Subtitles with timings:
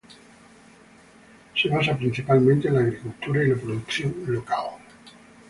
[1.55, 4.77] Se basa principalmente en la agricultura y la producción local.